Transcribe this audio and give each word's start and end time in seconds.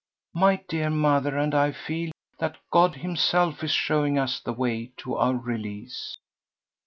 My 0.33 0.55
dear 0.67 0.89
mother 0.89 1.37
and 1.37 1.53
I 1.53 1.71
feel 1.71 2.09
that 2.39 2.57
God 2.71 2.95
Himself 2.95 3.63
is 3.63 3.69
showing 3.69 4.17
us 4.17 4.39
the 4.39 4.51
way 4.51 4.93
to 4.97 5.13
our 5.13 5.35
release. 5.35 6.17